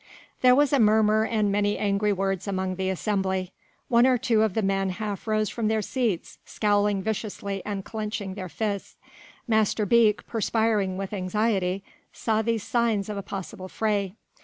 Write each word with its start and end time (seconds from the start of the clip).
There 0.41 0.55
was 0.55 0.73
a 0.73 0.79
murmur 0.79 1.25
and 1.25 1.51
many 1.51 1.77
angry 1.77 2.11
words 2.11 2.47
among 2.47 2.75
the 2.77 2.89
assembly. 2.89 3.51
One 3.87 4.07
or 4.07 4.17
two 4.17 4.41
of 4.41 4.55
the 4.55 4.63
men 4.63 4.89
half 4.89 5.27
rose 5.27 5.47
from 5.47 5.67
their 5.67 5.83
seats, 5.83 6.39
scowling 6.43 7.03
viciously 7.03 7.61
and 7.65 7.85
clenching 7.85 8.33
their 8.33 8.49
fists. 8.49 8.95
Master 9.47 9.85
Beek 9.85 10.25
perspiring 10.25 10.97
with 10.97 11.13
anxiety 11.13 11.83
saw 12.11 12.41
these 12.41 12.63
signs 12.63 13.09
of 13.09 13.17
a 13.17 13.21
possible 13.21 13.67
fray. 13.69 14.15